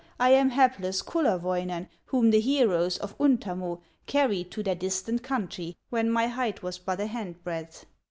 [0.19, 6.09] I am hapless Kullerwoinen, Whom the heroes of Untamo Carried to their distant country, When
[6.09, 7.85] my height was but a hand breadth."